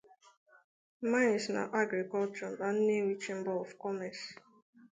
Mines 1.09 1.45
and 1.49 1.59
Agriculture' 1.81 2.57
na 2.59 2.69
'Nnewi 2.73 3.13
Chamber 3.23 3.55
of 3.63 3.69
Commerce 3.83 4.23